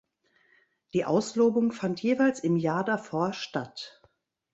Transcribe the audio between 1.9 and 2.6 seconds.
jeweils im